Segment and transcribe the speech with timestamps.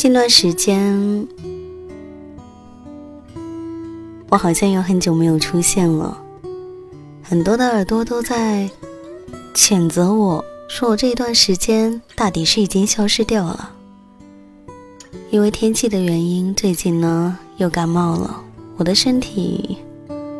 [0.00, 1.28] 近段时间，
[4.30, 6.16] 我好像有很久没有出现了，
[7.22, 8.70] 很多的耳朵都在
[9.52, 13.72] 谴责我，说我这一段时间大抵是已经消失掉了。
[15.28, 18.42] 因为天气的原因，最近呢又感冒了，
[18.78, 19.76] 我的身体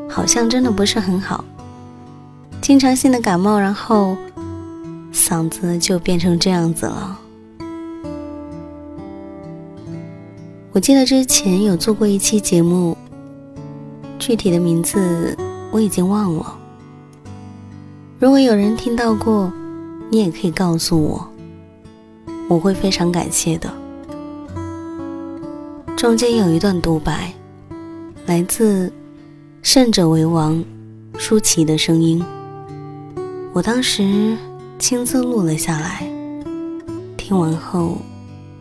[0.09, 1.45] 好像真的不是很好，
[2.63, 4.17] 经常性的感冒，然后
[5.13, 7.20] 嗓子就变成这样子了。
[10.73, 12.97] 我记得之前有做过一期节目，
[14.21, 15.37] 具体的名字
[15.73, 16.57] 我已经忘了。
[18.21, 19.53] 如果有人听到过，
[20.11, 21.29] 你也可以告诉我，
[22.49, 23.69] 我会非常感谢的。
[25.97, 27.33] 中间有一段独白，
[28.27, 28.89] 来自
[29.63, 30.55] 《胜者为王》
[31.19, 32.25] 舒淇的声音，
[33.53, 34.37] 我当时
[34.79, 36.09] 亲自录了下来，
[37.17, 37.99] 听完后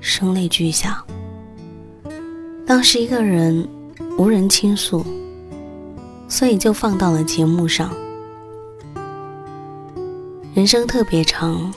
[0.01, 1.05] 声泪俱下。
[2.69, 3.67] 当时一个人
[4.15, 5.03] 无人倾诉，
[6.27, 7.91] 所以就放到了节目上。
[10.53, 11.73] 人生特别长，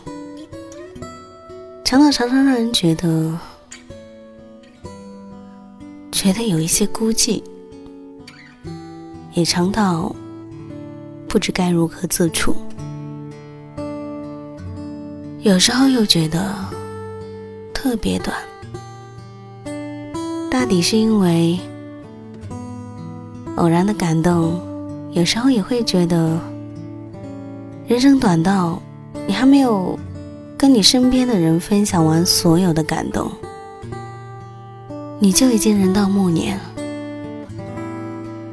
[1.83, 3.39] 长到常常让人觉得
[6.11, 7.43] 觉得有一些孤寂，
[9.33, 10.15] 也长到
[11.27, 12.55] 不知该如何自处。
[15.41, 16.55] 有时候又觉得
[17.73, 18.37] 特别短。
[20.53, 21.59] 大抵是因为
[23.57, 24.61] 偶然的感动，
[25.13, 26.39] 有时候也会觉得
[27.87, 28.79] 人生短到
[29.27, 29.99] 你还没有
[30.59, 33.33] 跟你身边的人分享完所有的感动，
[35.19, 36.61] 你就已经人到暮年。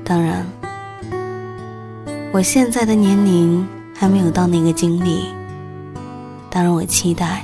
[0.06, 0.46] 当然，
[2.32, 5.26] 我现在的年龄还没有到那个经历，
[6.50, 7.44] 当然我期待，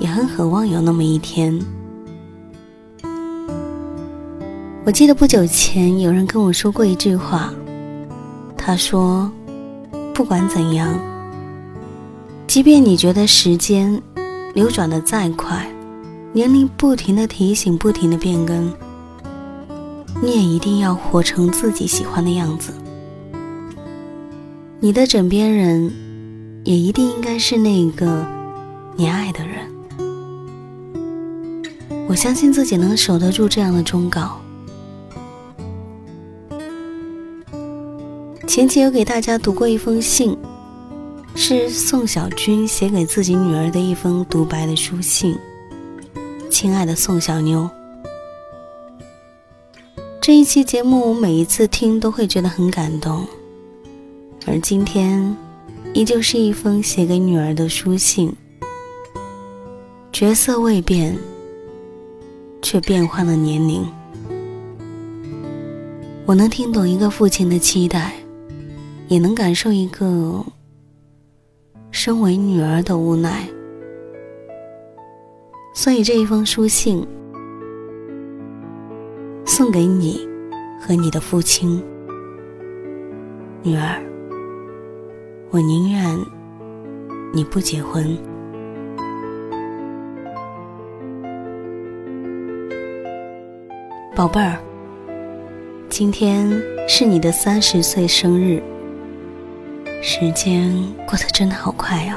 [0.00, 1.60] 也很渴望有那么一天。
[4.86, 7.52] 我记得不久前有人跟我说过一句话，
[8.56, 9.28] 他说
[10.14, 10.96] ：“不管怎样，
[12.46, 14.00] 即便你觉得时间
[14.54, 15.68] 流转的再快，
[16.32, 18.72] 年龄不停的提醒、不停的变更，
[20.22, 22.72] 你也一定要活成自己喜欢的样子。
[24.78, 25.92] 你的枕边人
[26.62, 28.24] 也一定应该是那个
[28.94, 29.66] 你爱的人。
[32.06, 34.38] 我相信自己能守得住这样的忠告。”
[38.56, 40.34] 前期有给大家读过一封信，
[41.34, 45.38] 是宋小军写给自己女儿的一封独白的书信。
[46.48, 47.68] 亲爱的宋小妞，
[50.22, 53.26] 这一期节目，我每一次听都会觉得很感动。
[54.46, 55.36] 而今天，
[55.92, 58.34] 依旧是一封写给女儿的书信。
[60.10, 61.14] 角色未变，
[62.62, 63.86] 却变换了年龄。
[66.24, 68.14] 我能听懂一个父亲的期待，
[69.08, 70.44] 也能感受一个
[71.90, 73.48] 身为女儿的无奈。
[75.74, 77.06] 所以这一封书信
[79.44, 80.26] 送给你
[80.80, 81.82] 和你的父亲，
[83.62, 84.02] 女儿。
[85.50, 86.18] 我宁愿
[87.32, 88.18] 你不结婚，
[94.14, 94.58] 宝贝儿。
[95.88, 96.50] 今天
[96.88, 98.60] 是你的三十岁生日，
[100.08, 100.72] 时间
[101.04, 102.16] 过得真的好快啊！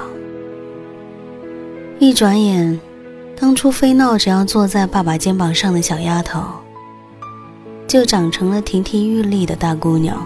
[1.97, 2.79] 一转眼。
[3.35, 6.39] 当初非闹着要坐在爸爸肩膀上的小丫头，
[7.87, 10.23] 就长成了亭亭玉立的大姑娘。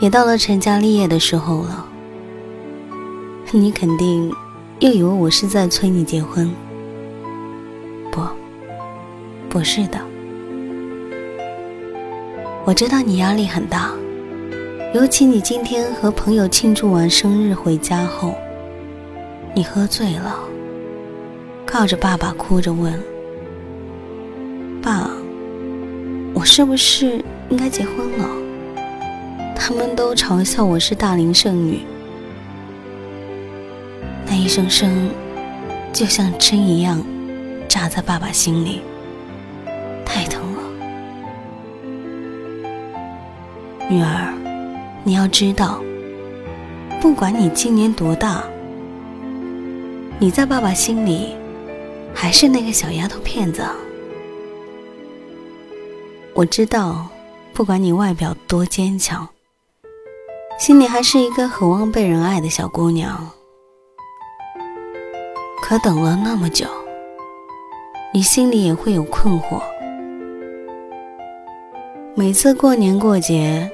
[0.00, 1.84] 也到了成家立业的时候了。
[3.50, 4.32] 你肯定
[4.78, 6.50] 又以为我是在催你结婚？
[8.10, 8.22] 不，
[9.50, 10.00] 不是的。
[12.64, 13.90] 我知道你压力很大，
[14.92, 18.34] 尤其你今天和朋友庆祝完生日回家后，
[19.54, 20.36] 你喝醉了。
[21.64, 22.92] 靠着爸爸哭着问
[24.82, 25.08] ：“爸，
[26.34, 28.28] 我是不是应该结婚了？”
[29.54, 31.82] 他们都嘲笑我是大龄剩女。
[34.26, 35.08] 那一声声，
[35.92, 37.00] 就像针一样，
[37.68, 38.82] 扎在爸爸心里，
[40.04, 40.62] 太疼了。
[43.88, 44.34] 女儿，
[45.02, 45.82] 你要知道，
[47.00, 48.44] 不管你今年多大，
[50.18, 51.36] 你在爸爸心里。
[52.12, 53.62] 还是那个小丫头片子。
[56.34, 57.06] 我知道，
[57.54, 59.26] 不管你外表多坚强，
[60.58, 63.30] 心里还是一个渴望被人爱的小姑娘。
[65.62, 66.66] 可等了那么久，
[68.12, 69.62] 你心里也会有困惑。
[72.16, 73.70] 每次过年过节，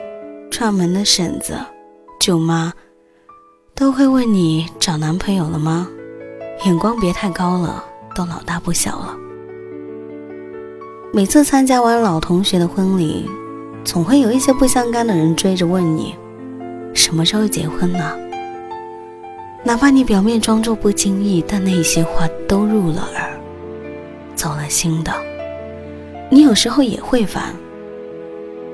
[0.59, 1.55] 串门的婶子、
[2.19, 2.73] 舅妈
[3.75, 5.87] 都会问你找男朋友了吗？
[6.65, 7.85] 眼光别太高了。
[8.15, 9.15] 都老大不小了。
[11.13, 13.29] 每次参加完老同学的婚礼，
[13.85, 16.15] 总会有一些不相干的人追着问你，
[16.95, 18.17] 什么时候结婚呢？
[19.63, 23.39] 哪怕你表面装作不经意，但那些话都入了耳，
[24.35, 25.13] 走了心的。
[26.31, 27.55] 你有时候也会烦，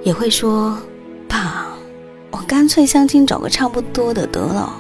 [0.04, 0.78] 也会说
[1.26, 1.66] ：“爸，
[2.32, 4.72] 我干脆相亲找个差不多的得了。”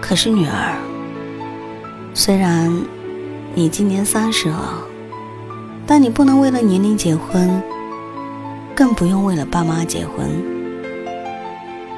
[0.00, 0.78] 可是女儿。
[2.14, 2.70] 虽然
[3.54, 4.84] 你今年三十了，
[5.86, 7.62] 但你不能为了年龄结婚，
[8.74, 10.26] 更不用为了爸妈结婚。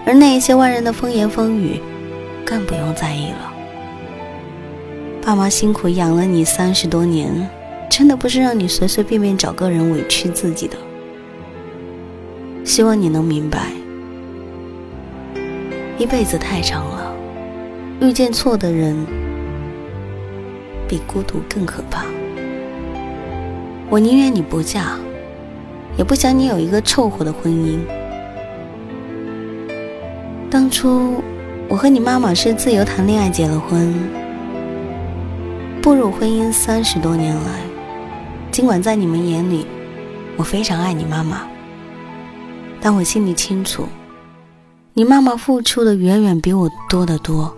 [0.07, 1.81] 而那一些外人的风言风语，
[2.45, 3.53] 更不用在意了。
[5.21, 7.51] 爸妈辛苦养了你三十多年，
[7.91, 10.77] 真的不是让你随随便便找个人委屈自己的。
[12.65, 13.73] 希望你能明白，
[15.99, 17.15] 一辈子太长了，
[18.01, 18.97] 遇见错的人。
[20.87, 22.05] 比孤独更可怕。
[23.89, 24.99] 我宁愿你不嫁，
[25.97, 27.79] 也不想你有一个凑合的婚姻。
[30.51, 31.23] 当初
[31.69, 33.95] 我和你妈妈是自由谈恋爱结了婚，
[35.81, 37.41] 步入婚姻三十多年来，
[38.51, 39.67] 尽管在你们眼里
[40.37, 41.47] 我非常爱你妈妈，
[42.85, 43.89] 但我心里清楚，
[44.93, 47.51] 你妈妈付出的远远比我多得多。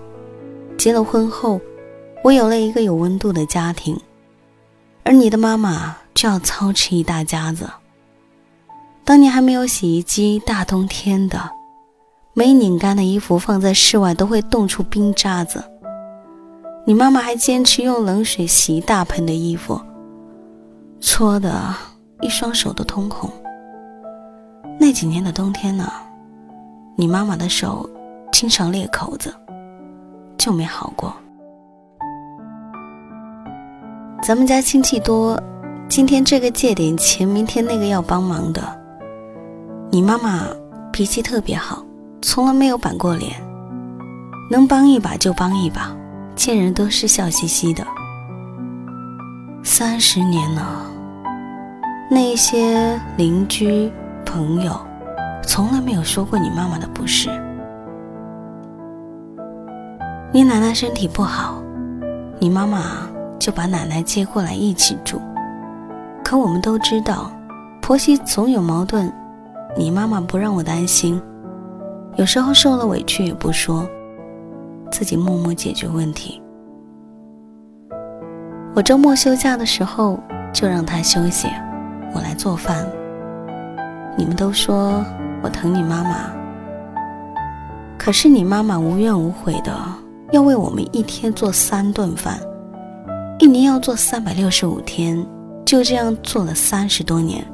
[0.79, 1.61] 结了婚后。
[2.23, 3.97] 我有了一个有温度的家庭，
[5.05, 7.71] 而你的妈妈就要操持一大家子。
[9.05, 11.51] 当年还没有洗衣机，大冬天的，
[12.35, 15.63] 没拧干的衣服放在室外都会冻出冰渣子。
[16.85, 19.81] 你妈妈还坚持用冷水洗一大盆的衣服，
[21.01, 21.73] 搓的
[22.23, 23.31] 一双手都通红。
[24.87, 25.91] 那几年的冬天呢，
[26.95, 27.91] 你妈妈的手
[28.31, 29.35] 经常裂口子，
[30.39, 31.13] 就没好过。
[34.23, 35.43] 咱们家亲戚多，
[35.89, 38.63] 今天这个借点钱，明天那个要帮忙的。
[39.91, 40.45] 你妈妈
[40.93, 41.85] 脾气特别好，
[42.23, 43.33] 从来没有板过脸，
[44.49, 45.91] 能帮一把就帮一把，
[46.37, 47.85] 见人都是笑嘻嘻的。
[49.65, 50.87] 三十年了，
[52.09, 53.91] 那些邻居
[54.27, 54.79] 朋友，
[55.43, 57.31] 从来没有说过你妈妈的不是。
[60.33, 61.63] 你奶奶身体不好，
[62.39, 63.07] 你妈妈。
[63.39, 65.21] 就把奶奶接过来一起住，
[66.25, 67.31] 可我们都知道，
[67.83, 69.13] 婆媳总有矛盾。
[69.77, 71.21] 你妈妈不让我担心，
[72.17, 73.87] 有时候受了委屈也不说，
[74.91, 76.43] 自己默默解决问题。
[78.75, 80.19] 我周末休假的时候
[80.51, 81.47] 就让她休息，
[82.15, 82.87] 我来做饭。
[84.17, 85.05] 你们都说
[85.43, 86.33] 我疼你妈妈，
[87.99, 89.77] 可是你妈妈无怨无悔的
[90.33, 92.41] 要为我们一天做三顿饭，
[93.39, 95.25] 一年要做三百六十五天，
[95.65, 97.47] 就这样做了三十多年，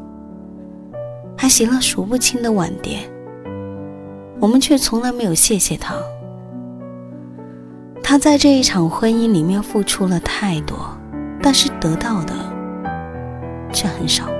[1.37, 2.99] 还洗了数不清的碗碟，
[4.39, 5.97] 我们却从来没有谢谢她。
[8.03, 10.79] 她在这一场婚姻里面付出了太多，
[11.43, 12.35] 但是得到的
[13.73, 14.32] 却很少。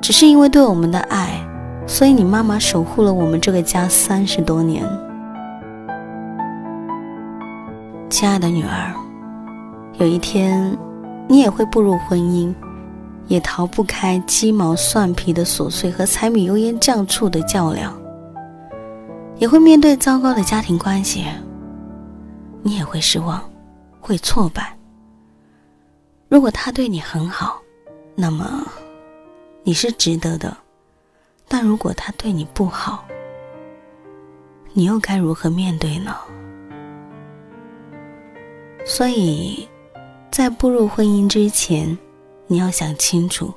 [0.00, 1.44] 只是因为对我们的爱，
[1.86, 4.84] 所以你妈妈守护了我们这个家三十多年。
[8.08, 8.94] 亲爱的女儿，
[9.98, 10.76] 有一天，
[11.28, 12.54] 你也会步入婚姻，
[13.26, 17.92] 也逃不开鸡毛蒜皮的琐碎和柴米油盐酱醋的较量，
[19.38, 21.24] 也会面对糟糕的家庭关系。
[22.62, 23.42] 你也会失望，
[24.00, 24.76] 会挫败。
[26.28, 27.58] 如果他对你很好，
[28.14, 28.64] 那么。
[29.66, 30.56] 你是值得的，
[31.48, 33.04] 但如果他对你不好，
[34.72, 36.14] 你又该如何面对呢？
[38.84, 39.68] 所以，
[40.30, 41.98] 在步入婚姻之前，
[42.46, 43.52] 你要想清楚：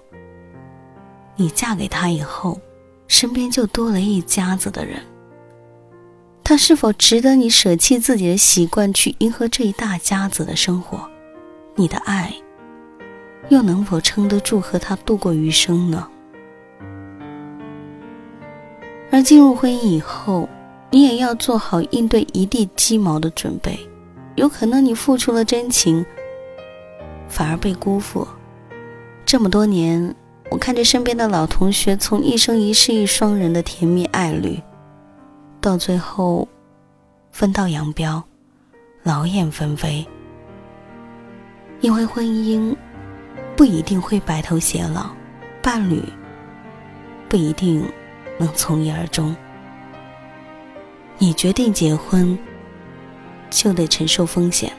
[1.35, 2.59] 你嫁给他以后，
[3.07, 5.03] 身边就多了一家子的人，
[6.43, 11.07] 他是否值得你舍弃自己的习惯去迎合这一大家子的生活？
[11.75, 12.33] 你的爱。
[13.49, 16.07] 又能否撑得住和他度过余生呢？
[19.11, 20.47] 而进入婚姻以后，
[20.91, 23.79] 你也要做好应对一地鸡毛的准备。
[24.35, 26.05] 有可能你付出了真情，
[27.27, 28.25] 反而被辜负。
[29.25, 30.15] 这么多年，
[30.51, 34.61] 我看着身边的老同学从一生一世一双人的甜蜜爱侣，
[35.59, 36.47] 到最后
[37.31, 38.23] 分道扬镳，
[39.01, 40.05] 劳燕分飞。
[41.81, 42.75] 因为婚姻。
[43.59, 45.09] 不一定会白头偕老，
[45.61, 46.01] 伴侣
[47.27, 47.83] 不一定
[48.37, 49.35] 能从一而终。
[51.17, 52.39] 你决定结婚，
[53.49, 54.71] 就得承受风险。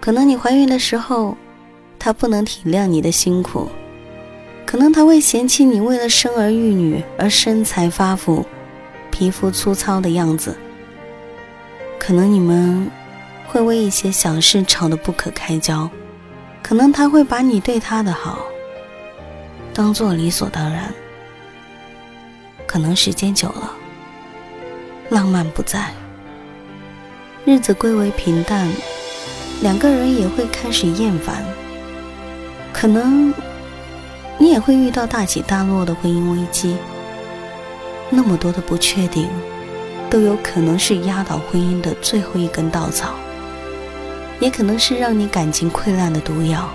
[0.00, 1.36] 可能你怀孕的时候，
[1.98, 3.68] 他不能体谅你的辛苦；
[4.64, 8.46] 可能他会嫌弃你为了生儿育女而身材发福、
[9.10, 10.52] 皮肤粗糙的样子；
[11.98, 12.88] 可能你们
[13.48, 15.90] 会为一些小事吵得不可开交。
[16.68, 18.40] 可能他会把你对他的好
[19.72, 20.92] 当做理所当然，
[22.66, 23.72] 可能时间久了，
[25.08, 25.90] 浪漫不在，
[27.46, 28.68] 日子归为平淡，
[29.62, 31.42] 两个人也会开始厌烦。
[32.70, 33.32] 可能
[34.36, 36.76] 你也会遇到大起大落的婚姻危机，
[38.10, 39.26] 那么多的不确定，
[40.10, 43.14] 都有可能是压倒婚姻的最后一根稻草。
[44.40, 46.68] 也可能是让你感情溃烂的毒药。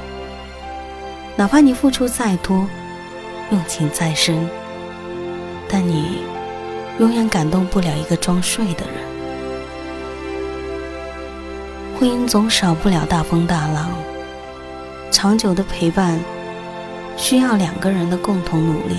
[1.36, 2.68] 哪怕你付出再多，
[3.52, 4.48] 用情再深，
[5.68, 6.24] 但你
[7.00, 8.96] 永远感动不了一个装睡的人。
[11.98, 13.90] 婚姻总少不了大风大浪，
[15.10, 16.20] 长久的陪伴
[17.16, 18.98] 需要两个人的共同努力，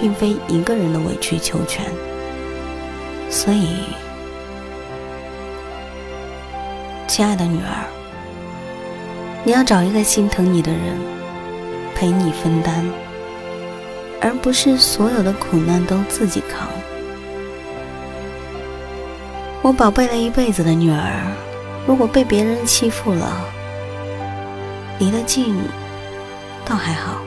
[0.00, 1.84] 并非一个人的委曲求全。
[3.28, 3.78] 所以。
[7.08, 7.88] 亲爱的女儿，
[9.42, 10.80] 你要找一个心疼你的人，
[11.96, 12.84] 陪你分担，
[14.20, 16.68] 而不是所有的苦难都自己扛。
[19.62, 21.34] 我宝贝了一辈子的女儿，
[21.86, 23.40] 如果被别人欺负了，
[24.98, 25.56] 离得近
[26.66, 27.22] 倒还好，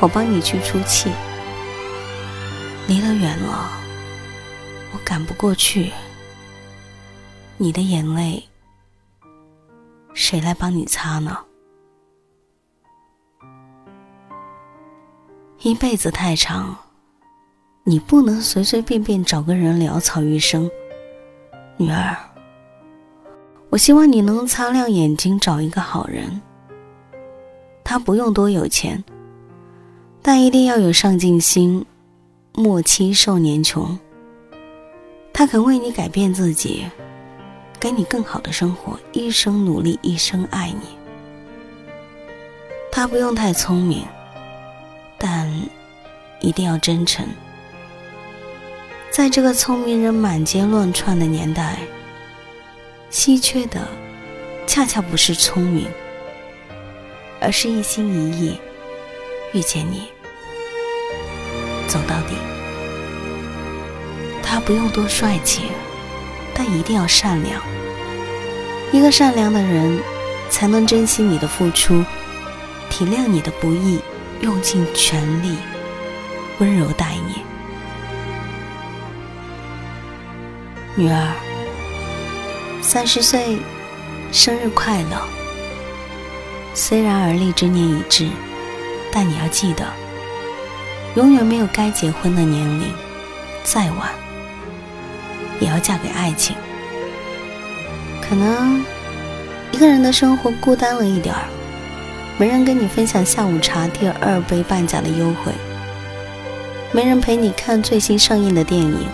[0.00, 1.08] 我帮你去出气；
[2.86, 3.70] 离得远了，
[4.92, 5.90] 我赶不过去。
[7.60, 8.40] 你的眼泪，
[10.14, 11.36] 谁来帮你擦呢？
[15.62, 16.78] 一辈子太长，
[17.82, 20.70] 你不能随随便便找个人潦草余生。
[21.76, 22.16] 女儿，
[23.70, 26.40] 我希望你能擦亮眼睛找一个好人。
[27.82, 29.02] 他不用多有钱，
[30.22, 31.84] 但一定要有上进心，
[32.54, 33.98] 莫欺少年穷。
[35.32, 36.86] 他肯为你改变自己。
[37.80, 40.98] 给你更好的生活，一生努力，一生爱你。
[42.90, 44.04] 他不用太聪明，
[45.16, 45.48] 但
[46.40, 47.26] 一定要真诚。
[49.10, 51.78] 在这个聪明人满街乱窜的年代，
[53.10, 53.86] 稀缺的
[54.66, 55.86] 恰恰不是聪明，
[57.40, 58.58] 而是一心一意
[59.52, 60.08] 遇见你，
[61.86, 62.34] 走到底。
[64.42, 65.62] 他不用多帅气，
[66.58, 67.62] 但一定要善良。
[68.90, 70.00] 一个善良的人，
[70.50, 72.04] 才能珍惜你的付出，
[72.90, 74.00] 体谅你的不易，
[74.40, 75.56] 用尽全力
[76.58, 77.42] 温柔待你。
[80.96, 81.32] 女儿，
[82.82, 83.58] 三十岁
[84.32, 85.22] 生日快乐！
[86.74, 88.28] 虽然而立之年已至，
[89.12, 89.86] 但你要记得，
[91.14, 92.92] 永远没有该结婚的年龄，
[93.62, 94.10] 再晚
[95.60, 96.56] 也要嫁给爱情。
[98.20, 98.84] 可能
[99.72, 101.44] 一个人的生活孤单了一点儿，
[102.38, 105.52] 没人跟你分享下午茶第二杯半价的优惠，
[106.92, 109.06] 没人陪你看最新上映的电影，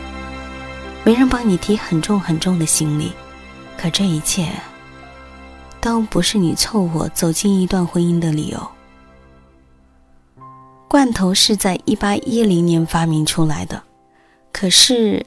[1.05, 3.13] 没人帮你提很重很重的行李。
[3.77, 4.49] 可这一切
[5.81, 8.69] 都不是你凑合走进一段婚姻的理由。
[10.89, 13.83] 罐头是在一八一零年发明出来的，
[14.53, 15.27] 可是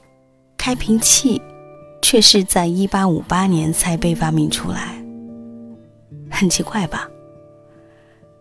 [0.68, 1.42] 开瓶器。
[2.02, 5.02] 却是在一八五八年才被发明出来，
[6.30, 7.10] 很奇怪吧？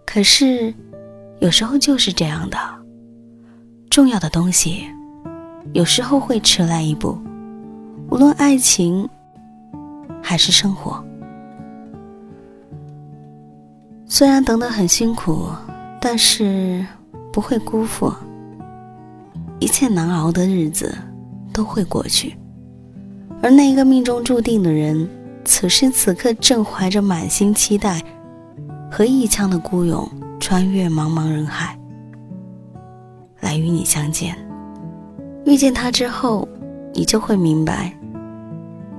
[0.04, 0.73] 可是，
[1.40, 2.59] 有时候就是这样的，
[3.88, 4.87] 重要的东西，
[5.73, 7.16] 有时候会迟来一步。
[8.11, 9.09] 无论爱情
[10.23, 11.02] 还是生活，
[14.04, 15.49] 虽然等得很辛苦，
[16.00, 16.87] 但是
[17.33, 18.12] 不会辜负。
[19.61, 20.95] 一切难熬的日子
[21.56, 22.36] 都会过去。
[23.42, 25.08] 而那个命中注定的人，
[25.42, 28.02] 此时此刻正怀着满心期待
[28.90, 30.06] 和一腔的孤勇，
[30.38, 31.78] 穿越茫茫人海，
[33.40, 34.36] 来与你相见。
[35.46, 36.46] 遇见他之后，
[36.92, 37.90] 你就会明白，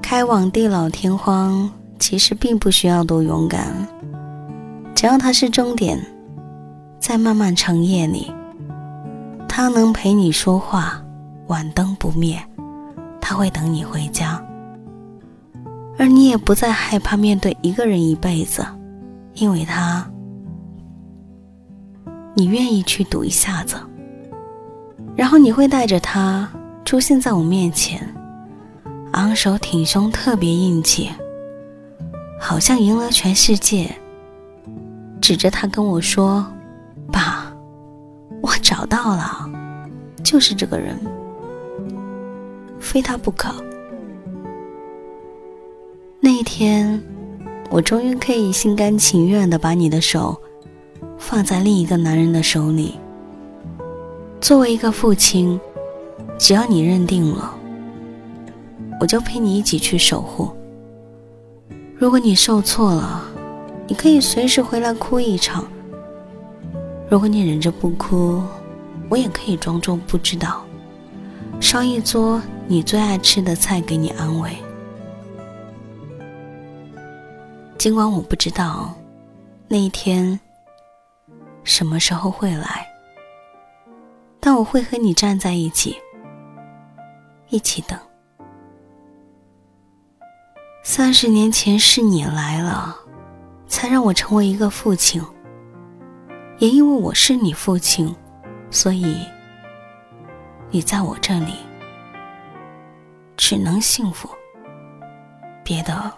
[0.01, 3.87] 开往地老天荒其实并不需要多勇敢，
[4.95, 5.99] 只要他是终点，
[6.99, 8.32] 在漫漫长夜里，
[9.47, 11.03] 他能陪你说话，
[11.47, 12.41] 晚灯不灭。
[13.19, 14.41] 他会等你回家，
[15.97, 18.65] 而你也不再害怕面对一个人一辈子，
[19.33, 20.10] 因为他，
[22.33, 23.75] 你愿意去赌一下子。
[25.13, 26.49] 然后你会带着他
[26.86, 28.01] 出现在我面前，
[29.12, 31.12] 昂首挺胸，特别硬气，
[32.39, 33.93] 好像赢了全世界。
[35.19, 36.47] 指着他跟我说
[37.12, 37.51] ：“爸，
[38.41, 39.49] 我找到了，
[40.23, 40.97] 就是这个人。”
[42.88, 43.54] 非他不可。
[46.21, 47.04] 那一天，
[47.69, 50.41] 我终于可以心甘情愿的把你的手
[51.17, 52.95] 放在另一个男人的手里。
[54.39, 55.60] 作为一个父亲，
[56.39, 57.54] 只要你认定了，
[59.02, 60.50] 我就陪你一起去守护。
[61.97, 63.21] 如果你受挫了，
[63.86, 65.67] 你可以随时回来哭一场。
[67.10, 68.41] 如果你忍着不哭，
[69.10, 70.63] 我也可以装作不知道。
[71.60, 74.56] 烧一桌你最爱吃的菜给你安慰，
[77.78, 78.96] 尽管我不知道
[79.67, 80.39] 那一天
[81.63, 82.88] 什么时候会来，
[84.39, 85.98] 但我会和你站在一起，
[87.50, 88.00] 一起等。
[90.84, 92.96] 三十年前是你来了，
[93.67, 95.22] 才让我成为一个父亲，
[96.60, 98.15] 也因为我是你父亲，
[98.72, 99.17] 所以。
[100.69, 101.53] 你在我这里，
[103.38, 104.30] 只能幸福，
[105.63, 106.12] 别的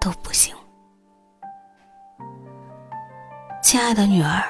[0.00, 0.54] 都不行。
[3.62, 4.42] 亲爱的女儿，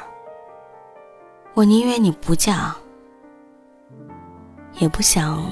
[1.54, 2.76] 我宁愿你不嫁，
[4.78, 5.50] 也不想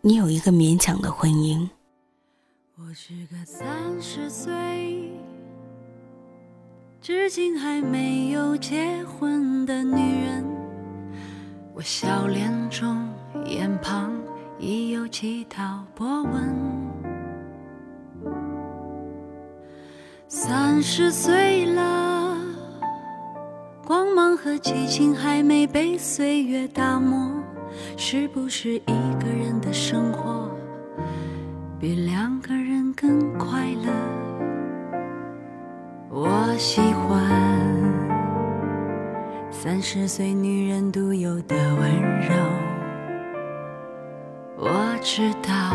[0.00, 1.68] 你有一个勉强的婚姻。
[2.78, 3.66] 我是个三
[4.02, 5.12] 十岁，
[7.00, 10.55] 至今还没有结婚的女人。
[11.76, 13.06] 我笑脸中，
[13.44, 14.10] 眼旁
[14.58, 16.32] 已有几道波纹。
[20.26, 22.34] 三十岁了，
[23.86, 27.30] 光芒和激情还没被岁月打磨，
[27.98, 30.50] 是不是一个人的生活
[31.78, 33.92] 比两个人更快乐？
[36.08, 37.75] 我喜欢。
[39.66, 42.32] 三十岁女人独有的温柔，
[44.56, 45.74] 我知道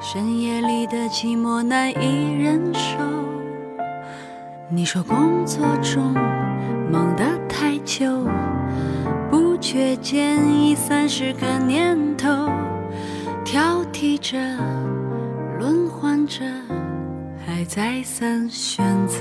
[0.00, 2.96] 深夜里的寂寞难以忍受。
[4.70, 6.14] 你说工作中
[6.90, 8.26] 忙得太久，
[9.30, 12.48] 不觉间已三十个年头，
[13.44, 14.38] 挑剔着，
[15.58, 16.40] 轮换着。
[17.46, 19.18] 还再三选择。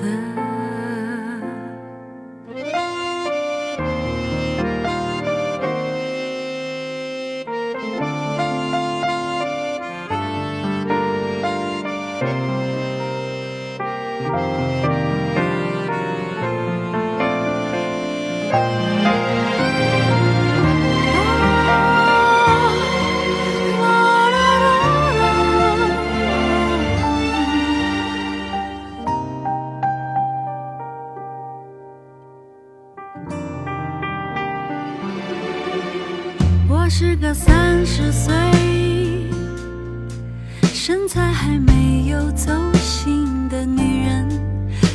[41.60, 44.28] 没有走心的女人。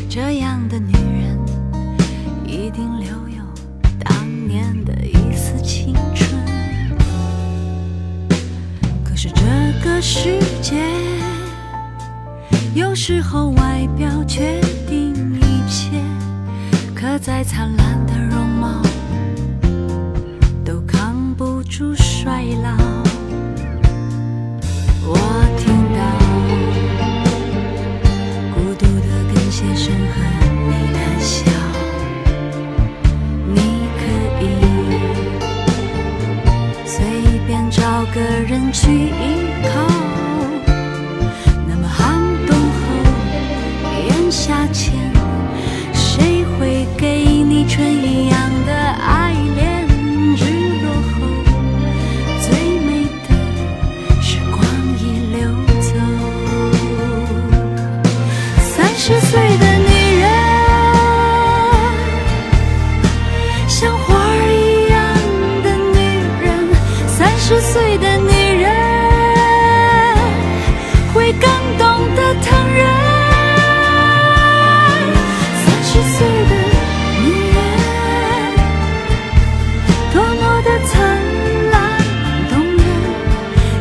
[0.08, 1.38] 这样的女人，
[2.46, 3.42] 一定留有
[3.98, 4.14] 当
[4.46, 6.30] 年的一丝青春。
[9.04, 9.42] 可是这
[9.82, 10.82] 个世界，
[12.74, 16.00] 有时候外表决定一切。
[16.94, 18.80] 可再灿烂的容貌，
[20.64, 22.70] 都扛不住衰老。
[25.04, 25.16] 我
[25.58, 25.61] 的
[67.54, 68.64] 十岁的女人
[71.12, 71.42] 会更
[71.76, 71.86] 懂
[72.16, 72.80] 得疼人。
[75.60, 76.52] 三十岁的
[77.20, 77.60] 女人，
[80.14, 80.92] 多么的灿
[81.70, 81.76] 烂
[82.48, 82.82] 动人。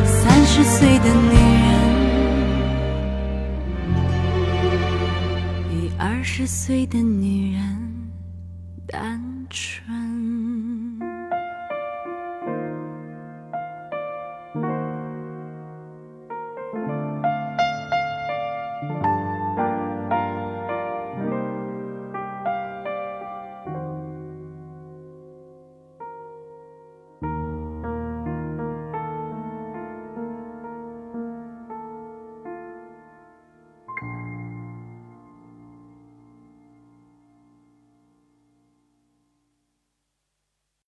[0.04, 1.32] 三十岁的女
[1.64, 1.72] 人，
[5.70, 7.62] 比二十岁的女人
[8.86, 10.01] 单纯。